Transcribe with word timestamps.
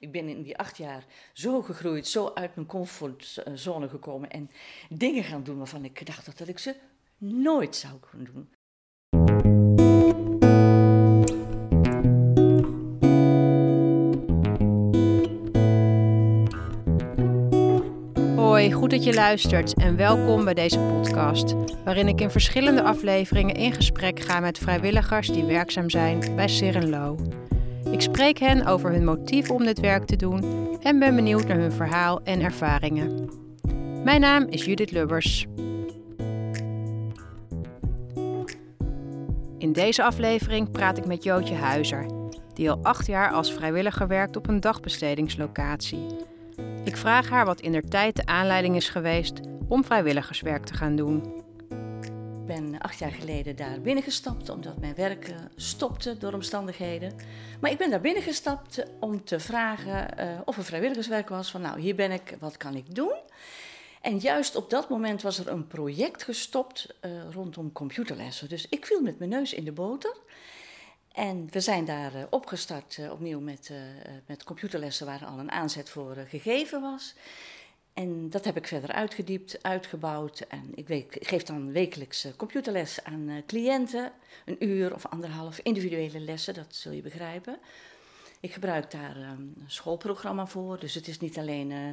Ik 0.00 0.12
ben 0.12 0.28
in 0.28 0.42
die 0.42 0.58
acht 0.58 0.76
jaar 0.76 1.04
zo 1.32 1.62
gegroeid, 1.62 2.06
zo 2.06 2.30
uit 2.34 2.54
mijn 2.54 2.66
comfortzone 2.66 3.88
gekomen 3.88 4.30
en 4.30 4.50
dingen 4.88 5.24
gaan 5.24 5.42
doen 5.42 5.58
waarvan 5.58 5.84
ik 5.84 5.98
gedacht 5.98 6.38
dat 6.38 6.48
ik 6.48 6.58
ze 6.58 6.74
nooit 7.18 7.76
zou 7.76 7.94
kunnen 8.10 8.32
doen. 8.32 8.48
Hoi, 18.36 18.72
goed 18.72 18.90
dat 18.90 19.04
je 19.04 19.14
luistert 19.14 19.74
en 19.74 19.96
welkom 19.96 20.44
bij 20.44 20.54
deze 20.54 20.78
podcast, 20.78 21.54
waarin 21.84 22.08
ik 22.08 22.20
in 22.20 22.30
verschillende 22.30 22.82
afleveringen 22.82 23.54
in 23.54 23.72
gesprek 23.72 24.20
ga 24.20 24.40
met 24.40 24.58
vrijwilligers 24.58 25.28
die 25.28 25.44
werkzaam 25.44 25.90
zijn 25.90 26.34
bij 26.36 26.48
Sirenlo. 26.48 27.16
Ik 27.90 28.00
spreek 28.00 28.38
hen 28.38 28.66
over 28.66 28.90
hun 28.90 29.04
motief 29.04 29.50
om 29.50 29.64
dit 29.64 29.80
werk 29.80 30.04
te 30.04 30.16
doen 30.16 30.68
en 30.82 30.98
ben 30.98 31.14
benieuwd 31.14 31.46
naar 31.46 31.58
hun 31.58 31.72
verhaal 31.72 32.20
en 32.22 32.40
ervaringen. 32.40 33.30
Mijn 34.04 34.20
naam 34.20 34.46
is 34.48 34.64
Judith 34.64 34.90
Lubbers. 34.90 35.46
In 39.58 39.72
deze 39.72 40.02
aflevering 40.02 40.70
praat 40.70 40.98
ik 40.98 41.06
met 41.06 41.24
Jootje 41.24 41.54
Huizer, 41.54 42.06
die 42.54 42.70
al 42.70 42.78
acht 42.82 43.06
jaar 43.06 43.30
als 43.30 43.52
vrijwilliger 43.52 44.08
werkt 44.08 44.36
op 44.36 44.48
een 44.48 44.60
dagbestedingslocatie. 44.60 46.06
Ik 46.84 46.96
vraag 46.96 47.28
haar 47.28 47.44
wat 47.44 47.60
in 47.60 47.72
der 47.72 47.88
tijd 47.88 48.16
de 48.16 48.26
aanleiding 48.26 48.76
is 48.76 48.88
geweest 48.88 49.40
om 49.68 49.84
vrijwilligerswerk 49.84 50.64
te 50.64 50.74
gaan 50.74 50.96
doen. 50.96 51.39
Ben 52.50 52.78
acht 52.80 52.98
jaar 52.98 53.10
geleden 53.10 53.56
daar 53.56 53.80
binnengestapt 53.80 54.48
omdat 54.48 54.78
mijn 54.78 54.94
werk 54.94 55.28
eh, 55.28 55.36
stopte 55.56 56.18
door 56.18 56.32
omstandigheden. 56.32 57.16
Maar 57.60 57.70
ik 57.70 57.78
ben 57.78 57.90
daar 57.90 58.00
binnengestapt 58.00 58.84
om 59.00 59.24
te 59.24 59.40
vragen 59.40 60.18
uh, 60.18 60.40
of 60.44 60.56
er 60.56 60.64
vrijwilligerswerk 60.64 61.28
was. 61.28 61.50
Van 61.50 61.60
nou, 61.60 61.80
hier 61.80 61.94
ben 61.94 62.10
ik, 62.10 62.36
wat 62.38 62.56
kan 62.56 62.74
ik 62.74 62.94
doen? 62.94 63.14
En 64.00 64.18
juist 64.18 64.56
op 64.56 64.70
dat 64.70 64.88
moment 64.88 65.22
was 65.22 65.38
er 65.38 65.48
een 65.48 65.66
project 65.66 66.22
gestopt 66.22 66.94
rondom 67.30 67.72
computerlessen. 67.72 68.48
Dus 68.48 68.68
ik 68.68 68.86
viel 68.86 69.00
met 69.00 69.18
mijn 69.18 69.30
neus 69.30 69.52
in 69.52 69.64
de 69.64 69.72
boter. 69.72 70.16
En 71.12 71.48
we 71.50 71.60
zijn 71.60 71.84
daar 71.84 72.12
opgestart 72.30 72.98
opnieuw 73.10 73.40
met, 73.40 73.70
met 74.26 74.44
computerlessen 74.44 75.06
waar 75.06 75.24
al 75.24 75.38
een 75.38 75.50
aanzet 75.50 75.90
voor 75.90 76.16
gegeven 76.28 76.80
was. 76.80 77.14
En 77.94 78.30
dat 78.30 78.44
heb 78.44 78.56
ik 78.56 78.66
verder 78.66 78.92
uitgediept, 78.92 79.62
uitgebouwd. 79.62 80.40
En 80.40 80.70
ik, 80.74 81.16
geef 81.20 81.42
dan 81.42 81.72
wekelijks 81.72 82.26
computerles 82.36 83.04
aan 83.04 83.42
cliënten. 83.46 84.12
Een 84.44 84.64
uur 84.64 84.94
of 84.94 85.06
anderhalf 85.06 85.58
individuele 85.58 86.20
lessen, 86.20 86.54
dat 86.54 86.74
zul 86.74 86.92
je 86.92 87.02
begrijpen. 87.02 87.58
Ik 88.40 88.52
gebruik 88.52 88.90
daar 88.90 89.16
um, 89.16 89.54
een 89.58 89.64
schoolprogramma 89.66 90.46
voor. 90.46 90.78
Dus 90.78 90.94
het 90.94 91.08
is 91.08 91.18
niet 91.18 91.38
alleen 91.38 91.70
uh, 91.70 91.90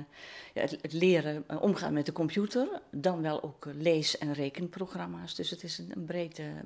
ja, 0.54 0.62
het, 0.62 0.94
leren 0.94 1.44
uh, 1.52 1.62
omgaan 1.62 1.94
met 1.94 2.06
de 2.06 2.12
computer, 2.12 2.82
dan 2.92 3.22
wel 3.22 3.44
ook 3.44 3.66
uh, 3.66 3.74
lees- 3.74 4.18
en 4.18 4.34
rekenprogramma's. 4.34 5.36
Dus 5.36 5.50
het 5.50 5.64
is 5.64 5.78
een, 5.78 5.92
een 5.96 6.06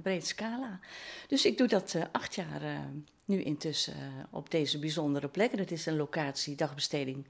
breed, 0.02 0.28
scala. 0.28 0.80
Dus 1.28 1.46
ik 1.46 1.58
doe 1.58 1.68
dat 1.68 1.96
acht 2.12 2.36
jaar 2.36 2.62
nu 3.26 3.42
intussen 3.42 4.28
op 4.30 4.52
deze 4.52 4.80
bijzondere 4.80 5.28
plek. 5.28 5.52
Het 5.52 5.72
is 5.72 5.86
een 5.86 5.98
locatie, 5.98 6.56
dagbesteding, 6.56 7.26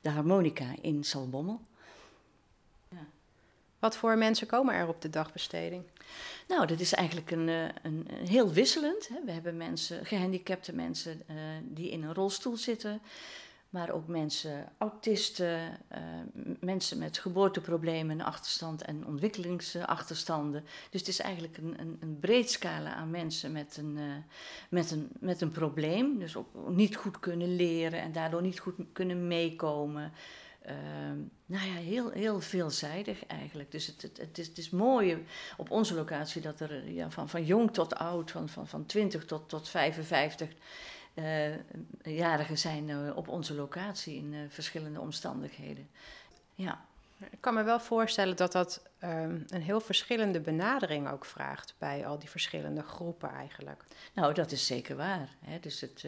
de 0.00 0.10
Harmonica 0.10 0.74
in 0.80 1.04
Salbommel. 1.04 1.60
Ja. 2.88 3.06
Wat 3.78 3.96
voor 3.96 4.18
mensen 4.18 4.46
komen 4.46 4.74
er 4.74 4.88
op 4.88 5.00
de 5.00 5.10
dagbesteding? 5.10 5.82
Nou, 6.48 6.66
dat 6.66 6.80
is 6.80 6.94
eigenlijk 6.94 7.30
een, 7.30 7.48
een, 7.48 7.72
een 7.82 8.26
heel 8.26 8.52
wisselend. 8.52 9.08
Hè. 9.08 9.16
We 9.24 9.30
hebben 9.30 9.56
mensen, 9.56 10.06
gehandicapte 10.06 10.74
mensen 10.74 11.22
uh, 11.30 11.36
die 11.62 11.90
in 11.90 12.02
een 12.02 12.14
rolstoel 12.14 12.56
zitten, 12.56 13.00
maar 13.70 13.90
ook 13.90 14.06
mensen, 14.06 14.72
autisten, 14.78 15.78
uh, 15.92 15.98
mensen 16.60 16.98
met 16.98 17.18
geboorteproblemen, 17.18 18.20
achterstand 18.20 18.82
en 18.82 19.06
ontwikkelingsachterstanden. 19.06 20.64
Dus 20.90 21.00
het 21.00 21.08
is 21.08 21.20
eigenlijk 21.20 21.56
een, 21.56 21.74
een, 21.80 21.96
een 22.00 22.18
breed 22.18 22.50
scala 22.50 22.94
aan 22.94 23.10
mensen 23.10 23.52
met 23.52 23.76
een, 23.76 23.98
met, 24.70 24.90
een, 24.90 25.08
met 25.20 25.40
een 25.40 25.50
probleem. 25.50 26.18
Dus 26.18 26.36
ook 26.36 26.68
niet 26.68 26.96
goed 26.96 27.20
kunnen 27.20 27.56
leren 27.56 28.00
en 28.00 28.12
daardoor 28.12 28.42
niet 28.42 28.58
goed 28.58 28.74
kunnen 28.92 29.26
meekomen. 29.26 30.12
Uh, 30.66 30.72
nou 31.46 31.66
ja, 31.66 31.74
heel, 31.74 32.10
heel 32.10 32.40
veelzijdig 32.40 33.26
eigenlijk. 33.26 33.70
Dus 33.70 33.86
het, 33.86 34.02
het, 34.02 34.18
het, 34.18 34.38
is, 34.38 34.46
het 34.46 34.58
is 34.58 34.70
mooi 34.70 35.26
op 35.56 35.70
onze 35.70 35.94
locatie 35.94 36.42
dat 36.42 36.60
er 36.60 36.90
ja, 36.90 37.10
van, 37.10 37.28
van 37.28 37.44
jong 37.44 37.72
tot 37.72 37.94
oud, 37.94 38.30
van, 38.30 38.48
van, 38.48 38.66
van 38.66 38.86
20 38.86 39.24
tot, 39.24 39.48
tot 39.48 39.68
55 39.68 40.48
uh, 41.14 41.54
jarigen 42.02 42.58
zijn 42.58 42.88
uh, 42.88 43.16
op 43.16 43.28
onze 43.28 43.54
locatie 43.54 44.16
in 44.16 44.32
uh, 44.32 44.40
verschillende 44.48 45.00
omstandigheden. 45.00 45.88
Ja. 46.54 46.84
Ik 47.30 47.40
kan 47.40 47.54
me 47.54 47.62
wel 47.62 47.80
voorstellen 47.80 48.36
dat 48.36 48.52
dat 48.52 48.82
um, 49.04 49.44
een 49.48 49.62
heel 49.62 49.80
verschillende 49.80 50.40
benadering 50.40 51.10
ook 51.10 51.24
vraagt 51.24 51.74
bij 51.78 52.06
al 52.06 52.18
die 52.18 52.30
verschillende 52.30 52.82
groepen 52.82 53.30
eigenlijk. 53.30 53.84
Nou, 54.14 54.34
dat 54.34 54.52
is 54.52 54.66
zeker 54.66 54.96
waar. 54.96 55.28
Hè? 55.44 55.58
Dus 55.60 55.80
het 55.80 56.04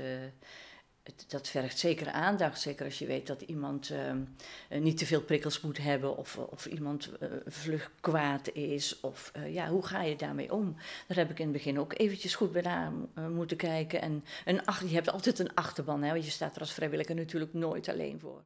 dat 1.29 1.49
vergt 1.49 1.79
zeker 1.79 2.11
aandacht. 2.11 2.61
Zeker 2.61 2.85
als 2.85 2.99
je 2.99 3.07
weet 3.07 3.27
dat 3.27 3.41
iemand 3.41 3.91
uh, 3.91 4.79
niet 4.81 4.99
te 4.99 5.07
veel 5.07 5.23
prikkels 5.23 5.61
moet 5.61 5.79
hebben. 5.79 6.17
Of, 6.17 6.37
of 6.37 6.67
iemand 6.67 7.11
uh, 7.21 7.29
vlug 7.47 7.91
kwaad 8.01 8.53
is. 8.53 9.01
Of 9.01 9.33
ja, 9.47 9.69
hoe 9.69 9.87
ga 9.87 10.03
je 10.03 10.17
daarmee 10.17 10.53
om? 10.53 10.77
Daar 11.07 11.17
heb 11.17 11.31
ik 11.31 11.39
in 11.39 11.45
het 11.45 11.53
begin 11.53 11.79
ook 11.79 11.99
eventjes 11.99 12.35
goed 12.35 12.53
bij 12.53 12.63
na 12.63 12.93
moeten 13.29 13.57
kijken. 13.57 14.01
En 14.01 14.25
een 14.45 14.65
ach, 14.65 14.83
je 14.83 14.95
hebt 14.95 15.11
altijd 15.11 15.39
een 15.39 15.55
achterban. 15.55 16.03
Hè, 16.03 16.13
want 16.13 16.25
je 16.25 16.31
staat 16.31 16.55
er 16.55 16.61
als 16.61 16.73
vrijwilliger 16.73 17.15
natuurlijk 17.15 17.55
nooit 17.55 17.89
alleen 17.89 18.21
voor. 18.21 18.43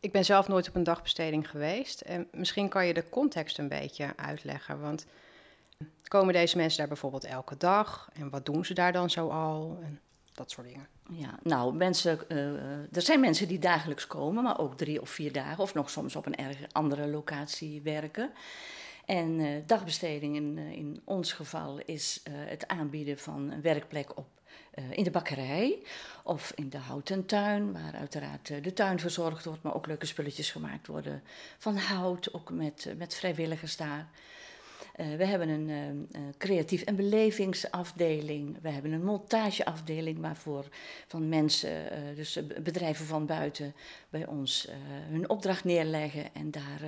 Ik 0.00 0.12
ben 0.12 0.24
zelf 0.24 0.48
nooit 0.48 0.68
op 0.68 0.74
een 0.74 0.84
dagbesteding 0.84 1.50
geweest. 1.50 2.00
En 2.00 2.28
misschien 2.32 2.68
kan 2.68 2.86
je 2.86 2.94
de 2.94 3.08
context 3.08 3.58
een 3.58 3.68
beetje 3.68 4.12
uitleggen. 4.16 4.80
Want 4.80 5.06
komen 6.08 6.34
deze 6.34 6.56
mensen 6.56 6.78
daar 6.78 6.88
bijvoorbeeld 6.88 7.24
elke 7.24 7.56
dag? 7.56 8.08
En 8.12 8.30
wat 8.30 8.46
doen 8.46 8.64
ze 8.64 8.74
daar 8.74 8.92
dan 8.92 9.10
zo 9.10 9.28
al? 9.28 9.78
En 9.82 10.00
dat 10.34 10.50
soort 10.50 10.66
dingen. 10.66 10.88
Ja, 11.10 11.38
nou, 11.42 11.74
mensen, 11.74 12.18
uh, 12.28 12.96
er 12.96 13.02
zijn 13.02 13.20
mensen 13.20 13.48
die 13.48 13.58
dagelijks 13.58 14.06
komen, 14.06 14.42
maar 14.42 14.58
ook 14.58 14.76
drie 14.76 15.00
of 15.00 15.10
vier 15.10 15.32
dagen, 15.32 15.62
of 15.62 15.74
nog 15.74 15.90
soms 15.90 16.16
op 16.16 16.26
een 16.26 16.36
erg 16.36 16.58
andere 16.72 17.06
locatie 17.06 17.82
werken. 17.82 18.30
En 19.04 19.38
uh, 19.38 19.62
dagbesteding 19.66 20.36
in, 20.36 20.56
uh, 20.56 20.72
in 20.72 21.00
ons 21.04 21.32
geval 21.32 21.78
is 21.78 22.22
het 22.30 22.68
aanbieden 22.68 23.18
van 23.18 23.50
een 23.50 23.62
werkplek 23.62 24.16
op, 24.16 24.26
in 24.90 25.04
de 25.04 25.10
bakkerij 25.10 25.78
of 26.22 26.52
in 26.54 26.68
de 26.68 26.78
houten 26.78 27.26
tuin, 27.26 27.72
waar 27.72 27.94
uiteraard 27.94 28.64
de 28.64 28.72
tuin 28.72 29.00
verzorgd 29.00 29.44
wordt, 29.44 29.62
maar 29.62 29.74
ook 29.74 29.86
leuke 29.86 30.06
spulletjes 30.06 30.50
gemaakt 30.50 30.86
worden 30.86 31.22
van 31.58 31.76
hout, 31.76 32.34
ook 32.34 32.50
met, 32.50 32.94
met 32.96 33.14
vrijwilligers 33.14 33.76
daar. 33.76 34.08
Uh, 34.96 35.16
we 35.16 35.24
hebben 35.24 35.48
een 35.48 35.68
uh, 35.68 36.20
creatief- 36.38 36.82
en 36.82 36.96
belevingsafdeling. 36.96 38.58
We 38.62 38.68
hebben 38.68 38.92
een 38.92 39.04
montageafdeling 39.04 40.20
waarvoor 40.20 40.68
van 41.06 41.28
mensen, 41.28 41.70
uh, 41.70 42.16
dus 42.16 42.38
bedrijven 42.62 43.06
van 43.06 43.26
buiten, 43.26 43.74
bij 44.08 44.26
ons 44.26 44.68
hun 45.08 45.28
opdracht 45.28 45.64
neerleggen 45.64 46.34
en 46.34 46.50
daar. 46.50 46.80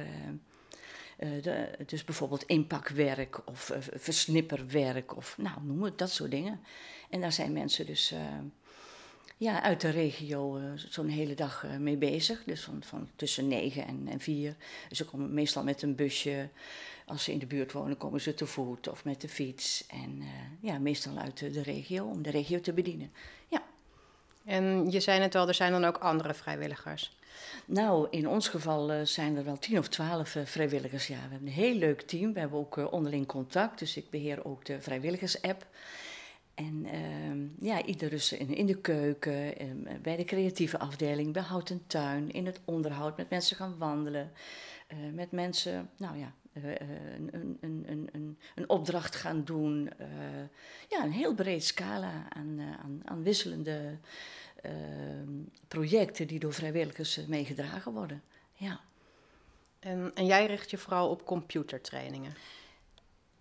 Dus 1.86 2.04
bijvoorbeeld 2.04 2.42
inpakwerk 2.42 3.48
of 3.48 3.72
versnipperwerk 3.94 5.16
of 5.16 5.38
nou, 5.38 5.62
noem 5.62 5.82
het 5.82 5.98
dat 5.98 6.10
soort 6.10 6.30
dingen. 6.30 6.60
En 7.10 7.20
daar 7.20 7.32
zijn 7.32 7.52
mensen 7.52 7.86
dus 7.86 8.14
ja, 9.36 9.62
uit 9.62 9.80
de 9.80 9.91
regio 9.91 10.58
uh, 10.58 10.64
zo'n 10.74 11.08
hele 11.08 11.34
dag 11.34 11.64
uh, 11.64 11.76
mee 11.76 11.97
bezig. 11.97 12.44
Dus 12.44 12.62
van, 12.62 12.82
van 12.82 13.08
tussen 13.16 13.48
negen 13.48 13.86
en, 13.86 14.06
en 14.10 14.20
vier. 14.20 14.56
Dus 14.88 14.98
ze 14.98 15.04
komen 15.04 15.34
meestal 15.34 15.62
met 15.62 15.82
een 15.82 15.94
busje. 15.94 16.48
Als 17.06 17.24
ze 17.24 17.32
in 17.32 17.38
de 17.38 17.47
buurt 17.47 17.72
wonen, 17.72 17.97
komen 17.97 18.20
ze 18.20 18.34
te 18.34 18.47
voet 18.47 18.88
of 18.88 19.04
met 19.04 19.20
de 19.20 19.28
fiets. 19.28 19.86
En 19.86 20.16
uh, 20.19 20.26
ja, 20.60 20.78
meestal 20.78 21.16
uit 21.19 21.38
de, 21.38 21.50
de 21.50 21.62
regio, 21.62 22.04
om 22.04 22.22
de 22.22 22.30
regio 22.30 22.60
te 22.60 22.72
bedienen. 22.72 23.12
Ja. 23.48 23.62
En 24.44 24.91
je 24.91 25.00
zei 25.00 25.20
het 25.20 25.34
al, 25.34 25.48
er 25.48 25.54
zijn 25.54 25.72
dan 25.72 25.84
ook 25.84 25.98
andere 25.98 26.34
vrijwilligers? 26.34 27.16
Nou, 27.65 28.06
in 28.10 28.28
ons 28.28 28.48
geval 28.48 29.06
zijn 29.06 29.36
er 29.36 29.44
wel 29.44 29.59
tien 29.59 29.78
of 29.78 29.88
twaalf 29.88 30.36
vrijwilligers. 30.44 31.06
Ja, 31.06 31.15
we 31.15 31.30
hebben 31.30 31.48
een 31.48 31.54
heel 31.54 31.74
leuk 31.74 32.00
team. 32.00 32.33
We 32.33 32.38
hebben 32.41 32.59
ook 32.59 32.92
onderling 32.92 33.27
contact. 33.27 33.78
Dus 33.78 33.97
ik 33.97 34.10
beheer 34.10 34.44
ook 34.44 34.65
de 34.65 34.80
vrijwilligers-app. 34.80 35.66
En 36.56 36.86
uh, 36.86 37.68
ja, 37.68 37.84
ieder 37.84 38.10
dus 38.10 38.32
in, 38.32 38.66
de 38.66 38.80
keuken, 38.80 39.62
uh, 39.62 39.94
bij 40.03 40.16
de 40.16 40.24
creatieve 40.24 40.78
afdeling, 40.78 41.32
bij 41.32 41.42
hout 41.42 41.70
en 41.70 41.82
tuin, 41.86 42.32
in 42.32 42.47
het 42.47 42.60
onderhoud, 42.64 43.16
met 43.16 43.30
mensen 43.30 43.56
gaan 43.56 43.78
wandelen. 43.78 44.32
Uh, 44.92 45.12
met 45.12 45.30
mensen, 45.32 45.91
nou 45.97 46.18
ja, 46.18 46.32
een, 46.53 47.28
een, 47.30 47.58
een, 47.60 48.08
een, 48.12 48.38
een 48.54 48.68
opdracht 48.68 49.16
gaan 49.16 49.44
doen. 49.44 49.91
ja, 50.88 51.04
een 51.04 51.12
heel 51.12 51.34
breed 51.34 51.64
scala 51.64 52.26
aan, 52.28 52.60
aan, 52.82 53.00
aan 53.04 53.22
wisselende 53.22 53.98
ehm, 54.62 55.32
projecten 55.68 56.26
die 56.26 56.38
door 56.38 56.52
vrijwilligers 56.52 57.26
meegedragen 57.26 57.92
worden. 57.92 58.22
Ja. 58.54 58.80
En, 59.78 60.10
en 60.14 60.26
jij 60.26 60.47
richt 60.47 60.70
je 60.70 60.78
vooral 60.78 61.10
op 61.10 61.24
computertrainingen? 61.24 62.32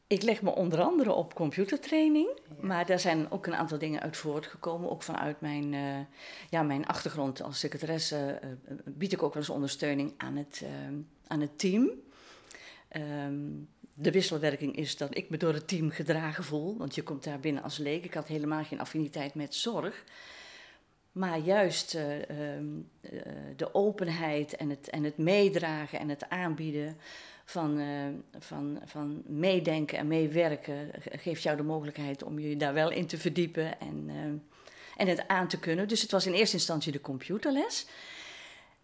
Ik 0.07 0.21
leg 0.21 0.41
me 0.41 0.55
onder 0.55 0.81
andere 0.81 1.13
op 1.13 1.33
computertraining, 1.33 2.39
maar 2.59 2.85
daar 2.85 2.99
zijn 2.99 3.31
ook 3.31 3.45
een 3.45 3.55
aantal 3.55 3.77
dingen 3.77 4.01
uit 4.01 4.17
voortgekomen. 4.17 4.89
Ook 4.89 5.03
vanuit 5.03 5.41
mijn, 5.41 5.73
uh, 5.73 5.97
ja, 6.49 6.63
mijn 6.63 6.85
achtergrond 6.85 7.41
als 7.41 7.59
secretaresse 7.59 8.39
uh, 8.43 8.75
bied 8.85 9.13
ik 9.13 9.23
ook 9.23 9.33
wel 9.33 9.41
eens 9.41 9.51
ondersteuning 9.51 10.13
aan 10.17 10.35
het, 10.35 10.61
uh, 10.63 10.69
aan 11.27 11.41
het 11.41 11.59
team. 11.59 11.89
Um, 12.95 13.69
de 13.93 14.11
wisselwerking 14.11 14.75
is 14.75 14.97
dat 14.97 15.17
ik 15.17 15.29
me 15.29 15.37
door 15.37 15.53
het 15.53 15.67
team 15.67 15.89
gedragen 15.89 16.43
voel, 16.43 16.77
want 16.77 16.95
je 16.95 17.03
komt 17.03 17.23
daar 17.23 17.39
binnen 17.39 17.63
als 17.63 17.77
leek. 17.77 18.03
Ik 18.03 18.13
had 18.13 18.27
helemaal 18.27 18.63
geen 18.63 18.79
affiniteit 18.79 19.35
met 19.35 19.55
zorg. 19.55 20.03
Maar 21.11 21.37
juist 21.37 21.95
uh, 21.95 22.01
de 23.55 23.73
openheid 23.73 24.55
en 24.55 24.69
het, 24.69 24.89
en 24.89 25.03
het 25.03 25.17
meedragen 25.17 25.99
en 25.99 26.09
het 26.09 26.29
aanbieden 26.29 26.97
van, 27.45 27.79
uh, 27.79 27.87
van, 28.39 28.79
van 28.85 29.21
meedenken 29.25 29.97
en 29.97 30.07
meewerken 30.07 30.91
geeft 31.11 31.43
jou 31.43 31.57
de 31.57 31.63
mogelijkheid 31.63 32.23
om 32.23 32.39
je 32.39 32.57
daar 32.57 32.73
wel 32.73 32.91
in 32.91 33.05
te 33.05 33.17
verdiepen 33.17 33.79
en, 33.79 34.09
en 34.97 35.07
het 35.07 35.27
aan 35.27 35.47
te 35.47 35.59
kunnen. 35.59 35.87
Dus 35.87 36.01
het 36.01 36.11
was 36.11 36.25
in 36.25 36.33
eerste 36.33 36.55
instantie 36.55 36.91
de 36.91 37.01
computerles. 37.01 37.87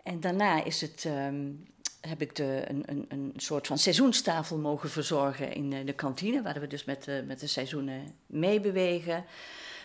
En 0.03 0.19
daarna 0.19 0.63
is 0.63 0.81
het 0.81 1.05
um, 1.07 1.65
heb 2.01 2.21
ik 2.21 2.35
de, 2.35 2.63
een, 2.67 2.83
een, 2.85 3.05
een 3.07 3.33
soort 3.35 3.67
van 3.67 3.77
seizoenstafel 3.77 4.57
mogen 4.57 4.89
verzorgen 4.89 5.53
in 5.53 5.85
de 5.85 5.93
kantine, 5.93 6.41
waar 6.41 6.59
we 6.59 6.67
dus 6.67 6.83
met 6.83 7.03
de, 7.03 7.23
met 7.27 7.39
de 7.39 7.47
seizoenen 7.47 8.15
meebewegen. 8.25 9.25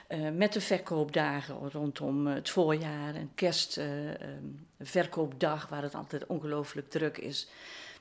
Uh, 0.09 0.31
met 0.31 0.53
de 0.53 0.61
verkoopdagen 0.61 1.71
rondom 1.71 2.27
het 2.27 2.51
voorjaar, 2.51 3.15
een 3.15 3.31
kerstverkoopdag, 3.35 5.65
uh, 5.65 5.71
waar 5.71 5.83
het 5.83 5.95
altijd 5.95 6.27
ongelooflijk 6.27 6.91
druk 6.91 7.19
is. 7.19 7.49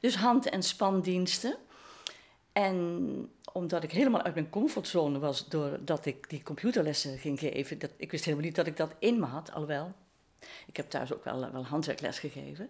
Dus 0.06 0.16
hand- 0.16 0.50
en 0.50 0.64
spandiensten. 0.64 1.58
En 2.52 3.30
omdat 3.54 3.84
ik 3.84 3.92
helemaal 3.92 4.22
uit 4.22 4.34
mijn 4.34 4.50
comfortzone 4.50 5.20
was 5.20 5.48
doordat 5.48 6.06
ik 6.06 6.30
die 6.30 6.44
computerlessen 6.44 7.18
ging 7.18 7.40
geven, 7.40 7.80
dat, 7.80 7.92
ik 7.98 8.12
wist 8.12 8.24
helemaal 8.24 8.46
niet 8.46 8.56
dat 8.56 8.68
ik 8.68 8.78
dat 8.78 8.96
in 9.00 9.20
me 9.20 9.26
had, 9.26 9.52
alhoewel. 9.52 9.94
Ik 10.66 10.78
heb 10.78 10.90
thuis 10.90 11.14
ook 11.14 11.24
wel, 11.24 11.52
wel 11.52 11.66
handwerkles 11.66 12.20
gegeven. 12.20 12.70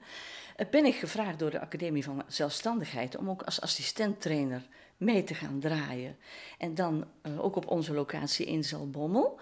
Uh, 0.58 0.70
ben 0.70 0.86
ik 0.86 0.96
gevraagd 0.96 1.40
door 1.40 1.52
de 1.52 1.60
Academie 1.60 2.04
van 2.04 2.24
Zelfstandigheid 2.28 3.18
om 3.18 3.30
ook 3.30 3.42
als 3.44 3.62
assistenttrainer 3.62 4.68
mee 4.98 5.24
te 5.24 5.34
gaan 5.34 5.60
draaien. 5.60 6.18
En 6.58 6.76
dan 6.76 7.06
uh, 7.24 7.44
ook 7.44 7.56
op 7.56 7.68
onze 7.68 7.94
locatie 7.94 8.46
in 8.46 8.64
Zalbommel. 8.64 9.40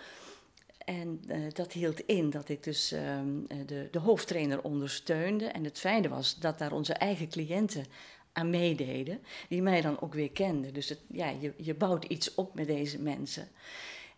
En 0.85 1.21
uh, 1.27 1.37
dat 1.53 1.71
hield 1.71 1.99
in 1.99 2.29
dat 2.29 2.49
ik 2.49 2.63
dus 2.63 2.93
uh, 2.93 3.19
de, 3.65 3.87
de 3.91 3.99
hoofdtrainer 3.99 4.61
ondersteunde. 4.61 5.45
En 5.45 5.63
het 5.63 5.79
fijne 5.79 6.09
was 6.09 6.39
dat 6.39 6.57
daar 6.57 6.71
onze 6.71 6.93
eigen 6.93 7.29
cliënten 7.29 7.85
aan 8.33 8.49
meededen, 8.49 9.19
die 9.49 9.61
mij 9.61 9.81
dan 9.81 10.01
ook 10.01 10.13
weer 10.13 10.31
kenden. 10.31 10.73
Dus 10.73 10.89
het, 10.89 10.99
ja, 11.07 11.29
je, 11.29 11.53
je 11.57 11.73
bouwt 11.73 12.05
iets 12.05 12.35
op 12.35 12.55
met 12.55 12.67
deze 12.67 13.01
mensen. 13.01 13.47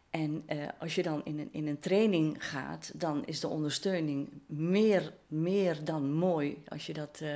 En 0.10 0.44
uh, 0.50 0.68
als 0.80 0.96
je 0.96 1.04
dan 1.04 1.26
in 1.26 1.40
een, 1.40 1.50
in 1.52 1.68
een 1.68 1.80
training 1.80 2.46
gaat, 2.46 2.92
dan 2.94 3.26
is 3.26 3.40
de 3.40 3.48
ondersteuning 3.48 4.30
meer, 4.46 5.14
meer 5.28 5.84
dan 5.84 6.14
mooi. 6.14 6.64
Als 6.68 6.86
je 6.86 6.94
dat 6.94 7.20
uh, 7.24 7.30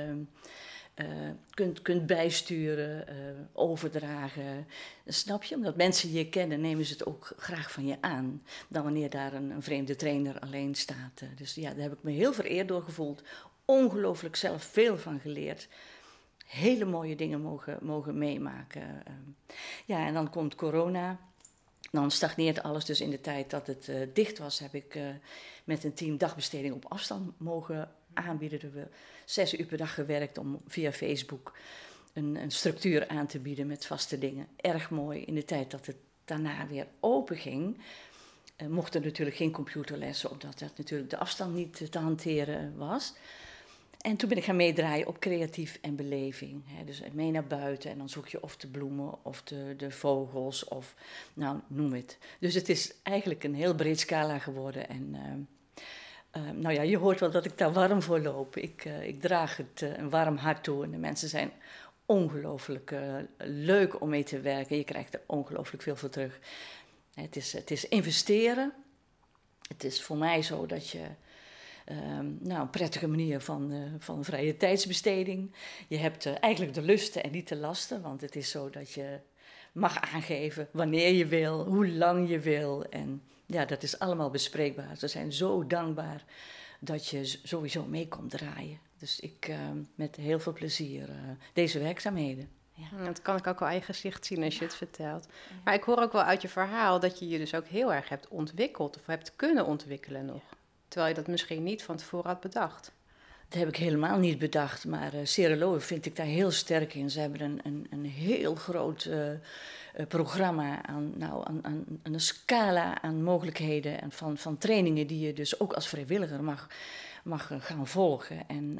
uh, 0.96 1.06
kunt, 1.50 1.82
kunt 1.82 2.06
bijsturen, 2.06 3.06
overdragen. 3.52 4.66
Snap 5.06 5.44
je? 5.44 5.54
Omdat 5.54 5.76
mensen 5.76 6.12
je 6.12 6.28
kennen, 6.28 6.60
nemen 6.60 6.84
ze 6.84 6.92
het 6.92 7.06
ook 7.06 7.32
graag 7.36 7.72
van 7.72 7.86
je 7.86 7.96
aan. 8.00 8.42
Dan 8.68 8.82
wanneer 8.82 9.10
daar 9.10 9.32
een, 9.32 9.62
vreemde 9.62 9.96
trainer 9.96 10.38
alleen 10.38 10.74
staat. 10.74 11.22
dus 11.36 11.54
ja, 11.54 11.70
daar 11.70 11.82
heb 11.82 11.92
ik 11.92 12.02
me 12.02 12.10
heel 12.10 12.32
vereerd 12.32 12.68
door 12.68 12.82
gevoeld. 12.82 13.22
Ongelooflijk 13.64 14.36
zelf 14.36 14.62
veel 14.62 14.98
van 14.98 15.20
geleerd 15.20 15.68
hele 16.50 16.84
mooie 16.84 17.16
dingen 17.16 17.40
mogen, 17.40 17.78
mogen 17.80 18.18
meemaken. 18.18 19.02
Ja, 19.86 20.06
en 20.06 20.14
dan 20.14 20.30
komt 20.30 20.54
corona. 20.54 21.18
Dan 21.90 22.10
stagneert 22.10 22.62
alles. 22.62 22.84
Dus 22.84 23.00
in 23.00 23.10
de 23.10 23.20
tijd 23.20 23.50
dat 23.50 23.66
het 23.66 23.92
dicht 24.14 24.38
was, 24.38 24.58
heb 24.58 24.74
ik 24.74 24.98
met 25.64 25.84
een 25.84 25.94
team 25.94 26.18
dagbesteding 26.18 26.74
op 26.74 26.84
afstand 26.88 27.32
mogen 27.36 27.90
aanbieden. 28.14 28.72
We 28.72 28.86
zes 29.24 29.58
uur 29.58 29.66
per 29.66 29.78
dag 29.78 29.94
gewerkt 29.94 30.38
om 30.38 30.60
via 30.66 30.92
Facebook 30.92 31.56
een, 32.12 32.36
een, 32.36 32.50
structuur 32.50 33.08
aan 33.08 33.26
te 33.26 33.38
bieden 33.38 33.66
met 33.66 33.86
vaste 33.86 34.18
dingen. 34.18 34.46
Erg 34.56 34.90
mooi. 34.90 35.22
In 35.22 35.34
de 35.34 35.44
tijd 35.44 35.70
dat 35.70 35.86
het 35.86 35.96
daarna 36.24 36.66
weer 36.66 36.86
open 37.00 37.36
ging, 37.36 37.78
uh, 38.56 38.68
mochten 38.68 39.02
natuurlijk 39.02 39.36
geen 39.36 39.50
computerlessen, 39.50 40.30
omdat 40.30 40.58
dat 40.58 40.72
natuurlijk 40.76 41.10
de 41.10 41.18
afstand 41.18 41.54
niet 41.54 41.90
te 41.90 41.98
hanteren 41.98 42.76
was. 42.76 43.14
En 44.00 44.16
toen 44.16 44.28
ben 44.28 44.38
ik 44.38 44.44
gaan 44.44 44.56
meedraaien 44.56 45.06
op 45.06 45.18
creatief 45.18 45.78
en 45.80 45.96
beleving. 45.96 46.62
Dus 46.84 47.02
mee 47.12 47.30
naar 47.30 47.46
buiten 47.46 47.90
en 47.90 47.98
dan 47.98 48.08
zoek 48.08 48.28
je 48.28 48.42
of 48.42 48.56
de 48.56 48.66
bloemen 48.66 49.24
of 49.24 49.42
de, 49.42 49.74
de 49.76 49.90
vogels 49.90 50.64
of 50.64 50.94
nou, 51.34 51.58
noem 51.66 51.92
het. 51.92 52.18
Dus 52.38 52.54
het 52.54 52.68
is 52.68 52.94
eigenlijk 53.02 53.44
een 53.44 53.54
heel 53.54 53.74
breed 53.74 54.00
scala 54.00 54.38
geworden. 54.38 54.88
En 54.88 55.08
uh, 55.14 55.20
uh, 56.36 56.50
nou 56.50 56.74
ja, 56.74 56.82
je 56.82 56.96
hoort 56.96 57.20
wel 57.20 57.30
dat 57.30 57.44
ik 57.44 57.58
daar 57.58 57.72
warm 57.72 58.02
voor 58.02 58.20
loop. 58.20 58.56
Ik, 58.56 58.84
uh, 58.84 59.06
ik 59.06 59.20
draag 59.20 59.56
het 59.56 59.80
een 59.80 60.10
warm 60.10 60.36
hart 60.36 60.64
toe 60.64 60.84
en 60.84 60.90
de 60.90 60.96
mensen 60.96 61.28
zijn 61.28 61.52
ongelooflijk 62.06 62.94
leuk 63.38 64.00
om 64.00 64.08
mee 64.08 64.22
te 64.22 64.40
werken. 64.40 64.76
Je 64.76 64.84
krijgt 64.84 65.14
er 65.14 65.20
ongelooflijk 65.26 65.82
veel 65.82 65.96
voor 65.96 66.08
terug. 66.08 66.38
Het 67.14 67.36
is, 67.36 67.52
het 67.52 67.70
is 67.70 67.88
investeren. 67.88 68.72
Het 69.68 69.84
is 69.84 70.02
voor 70.02 70.16
mij 70.16 70.42
zo 70.42 70.66
dat 70.66 70.88
je 70.88 71.00
Um, 71.90 72.38
nou, 72.40 72.60
een 72.60 72.70
prettige 72.70 73.08
manier 73.08 73.40
van, 73.40 73.72
van 73.98 74.24
vrije 74.24 74.56
tijdsbesteding. 74.56 75.54
Je 75.88 75.96
hebt 75.96 76.26
eigenlijk 76.26 76.74
de 76.74 76.82
lusten 76.82 77.22
en 77.22 77.30
niet 77.30 77.48
de 77.48 77.56
lasten, 77.56 78.02
want 78.02 78.20
het 78.20 78.36
is 78.36 78.50
zo 78.50 78.70
dat 78.70 78.92
je 78.92 79.18
mag 79.72 80.00
aangeven 80.14 80.68
wanneer 80.72 81.12
je 81.12 81.26
wil, 81.26 81.64
hoe 81.64 81.88
lang 81.88 82.28
je 82.28 82.38
wil. 82.38 82.84
En 82.84 83.22
ja, 83.50 83.64
dat 83.64 83.82
is 83.82 83.98
allemaal 83.98 84.30
bespreekbaar. 84.30 84.96
Ze 84.96 85.08
zijn 85.08 85.32
zo 85.32 85.66
dankbaar 85.66 86.24
dat 86.78 87.06
je 87.06 87.24
sowieso 87.42 87.84
mee 87.84 88.08
komt 88.08 88.30
draaien. 88.30 88.78
Dus 88.98 89.20
ik 89.20 89.48
uh, 89.48 89.58
met 89.94 90.16
heel 90.16 90.40
veel 90.40 90.52
plezier 90.52 91.08
uh, 91.08 91.14
deze 91.52 91.78
werkzaamheden. 91.78 92.48
Ja. 92.72 93.04
Dat 93.04 93.22
kan 93.22 93.36
ik 93.36 93.46
ook 93.46 93.58
wel 93.58 93.68
aan 93.68 93.74
je 93.74 93.80
gezicht 93.80 94.26
zien 94.26 94.42
als 94.42 94.58
je 94.58 94.64
het 94.64 94.74
vertelt. 94.74 95.28
Maar 95.64 95.74
ik 95.74 95.82
hoor 95.82 95.98
ook 95.98 96.12
wel 96.12 96.22
uit 96.22 96.42
je 96.42 96.48
verhaal 96.48 97.00
dat 97.00 97.18
je 97.18 97.28
je 97.28 97.38
dus 97.38 97.54
ook 97.54 97.66
heel 97.66 97.92
erg 97.92 98.08
hebt 98.08 98.28
ontwikkeld 98.28 98.96
of 98.96 99.06
hebt 99.06 99.36
kunnen 99.36 99.66
ontwikkelen 99.66 100.24
nog. 100.24 100.42
Terwijl 100.88 101.10
je 101.10 101.20
dat 101.20 101.28
misschien 101.28 101.62
niet 101.62 101.82
van 101.82 101.96
tevoren 101.96 102.30
had 102.30 102.40
bedacht. 102.40 102.92
Dat 103.50 103.58
heb 103.58 103.68
ik 103.68 103.76
helemaal 103.76 104.18
niet 104.18 104.38
bedacht, 104.38 104.86
maar 104.86 105.14
uh, 105.14 105.20
Cerelo 105.24 105.78
vind 105.78 106.06
ik 106.06 106.16
daar 106.16 106.26
heel 106.26 106.50
sterk 106.50 106.94
in. 106.94 107.10
Ze 107.10 107.20
hebben 107.20 107.40
een, 107.40 107.60
een, 107.62 107.86
een 107.90 108.04
heel 108.04 108.54
groot 108.54 109.04
uh, 109.04 109.30
uh, 109.30 109.36
programma 110.08 110.86
aan, 110.86 111.12
nou, 111.16 111.46
aan, 111.48 111.58
aan, 111.62 111.84
een 112.02 112.20
scala 112.20 113.02
aan 113.02 113.22
mogelijkheden 113.22 114.00
en 114.00 114.12
van, 114.12 114.36
van 114.36 114.58
trainingen 114.58 115.06
die 115.06 115.26
je 115.26 115.32
dus 115.32 115.60
ook 115.60 115.72
als 115.72 115.88
vrijwilliger 115.88 116.42
mag, 116.42 116.68
mag 117.22 117.50
gaan 117.58 117.86
volgen. 117.86 118.48
En 118.48 118.78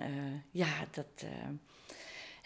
ja, 0.50 0.68
dat. 0.90 1.24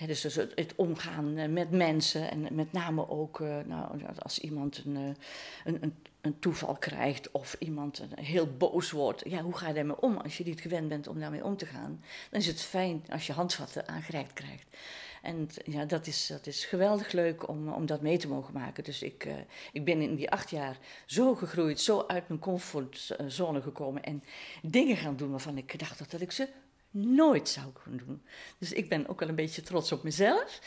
Dus, 0.06 0.20
dus 0.20 0.34
het, 0.34 0.72
omgaan 0.76 1.52
met 1.52 1.70
mensen 1.70 2.30
en 2.30 2.54
met 2.54 2.72
name 2.72 3.08
ook 3.08 3.38
nou, 3.38 4.00
als 4.18 4.38
iemand 4.38 4.82
een, 4.84 5.16
een, 5.64 5.82
een 5.82 5.94
een 6.24 6.38
toeval 6.38 6.74
krijgt 6.74 7.30
of 7.30 7.56
iemand 7.58 8.02
heel 8.14 8.56
boos 8.56 8.90
wordt. 8.90 9.22
Ja, 9.26 9.42
hoe 9.42 9.56
ga 9.56 9.68
je 9.68 9.74
daarmee 9.74 10.00
om 10.00 10.16
als 10.16 10.38
je 10.38 10.44
niet 10.44 10.60
gewend 10.60 10.88
bent 10.88 11.06
om 11.06 11.20
daarmee 11.20 11.44
om 11.44 11.56
te 11.56 11.66
gaan? 11.66 12.02
Dan 12.30 12.40
is 12.40 12.46
het 12.46 12.60
fijn 12.60 13.04
als 13.10 13.26
je 13.26 13.32
handvatten 13.32 13.88
aangereikt 13.88 14.32
krijgt. 14.32 14.66
En 15.22 15.48
ja, 15.64 15.84
dat 15.84 16.06
is, 16.06 16.26
dat 16.26 16.46
is 16.46 16.64
geweldig 16.64 17.12
leuk 17.12 17.48
om, 17.48 17.72
om 17.72 17.86
dat 17.86 18.00
mee 18.00 18.18
te 18.18 18.28
mogen 18.28 18.54
maken. 18.54 18.84
Dus 18.84 19.02
ik, 19.02 19.28
ik 19.72 19.84
ben 19.84 20.00
in 20.00 20.14
die 20.14 20.30
acht 20.30 20.50
jaar 20.50 20.78
zo 21.06 21.34
gegroeid, 21.34 21.80
zo 21.80 22.04
uit 22.06 22.28
mijn 22.28 22.40
comfortzone 22.40 23.62
gekomen 23.62 24.02
en 24.02 24.22
dingen 24.62 24.96
gaan 24.96 25.16
doen 25.16 25.30
waarvan 25.30 25.56
ik 25.56 25.70
gedacht 25.70 25.98
had 25.98 26.10
dat 26.10 26.20
ik 26.20 26.32
ze 26.32 26.48
nooit 26.94 27.48
zou 27.48 27.66
kunnen 27.82 28.06
doen. 28.06 28.22
Dus 28.58 28.72
ik 28.72 28.88
ben 28.88 29.08
ook 29.08 29.20
wel 29.20 29.28
een 29.28 29.34
beetje 29.34 29.62
trots 29.62 29.92
op 29.92 30.02
mezelf. 30.02 30.60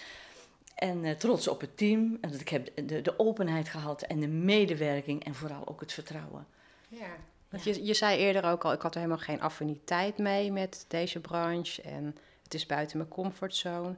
En 0.76 1.04
uh, 1.04 1.12
trots 1.12 1.48
op 1.48 1.62
het 1.62 1.78
team. 1.78 2.18
En 2.22 2.32
dat 2.32 2.42
ik 2.42 2.50
heb 2.50 2.88
de, 2.88 3.02
de 3.02 3.20
openheid 3.20 3.70
gehad 3.70 4.02
en 4.02 4.20
de 4.20 4.28
medewerking 4.28 5.24
en 5.24 5.36
vooral 5.36 5.68
ook 5.68 5.80
het 5.80 5.94
vertrouwen. 5.94 6.48
Ja. 6.90 7.16
Want 7.50 7.64
je, 7.64 7.86
je 7.86 7.94
zei 7.94 8.18
eerder 8.18 8.44
ook 8.44 8.66
al, 8.66 8.74
ik 8.74 8.82
had 8.82 8.94
er 8.94 9.02
helemaal 9.02 9.24
geen 9.24 9.42
affiniteit 9.42 10.18
mee 10.18 10.52
met 10.52 10.86
deze 10.88 11.20
branche. 11.20 11.82
En 11.82 12.16
het 12.44 12.54
is 12.54 12.66
buiten 12.66 12.98
mijn 12.98 13.10
comfortzone. 13.10 13.96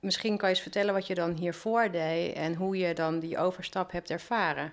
Misschien 0.00 0.36
kan 0.36 0.48
je 0.48 0.54
eens 0.54 0.64
vertellen 0.64 0.94
wat 0.94 1.06
je 1.06 1.14
dan 1.14 1.32
hiervoor 1.32 1.90
deed 1.90 2.34
en 2.34 2.54
hoe 2.54 2.76
je 2.76 2.94
dan 2.94 3.18
die 3.18 3.38
overstap 3.38 3.92
hebt 3.92 4.10
ervaren. 4.10 4.72